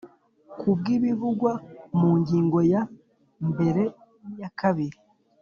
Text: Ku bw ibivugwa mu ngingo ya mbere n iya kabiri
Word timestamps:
Ku 0.59 0.69
bw 0.77 0.83
ibivugwa 0.95 1.51
mu 1.99 2.09
ngingo 2.19 2.59
ya 2.71 2.81
mbere 3.49 3.83
n 3.91 3.91
iya 4.33 4.49
kabiri 4.59 4.97